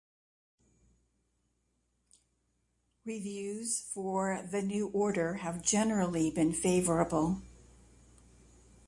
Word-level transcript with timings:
Reviews 3.05 3.81
for 3.81 4.41
"The 4.49 4.63
New 4.63 4.87
Order" 4.87 5.35
have 5.35 5.61
generally 5.61 6.31
been 6.31 6.53
favorable. 6.53 7.43